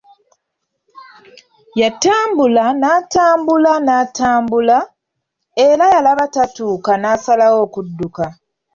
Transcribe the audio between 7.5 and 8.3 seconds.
okudduka.